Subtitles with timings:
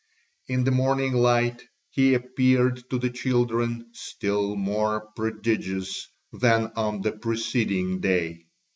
[0.47, 7.11] In the morning light he appeared to the children still more prodigious than on the
[7.11, 8.47] preceding day.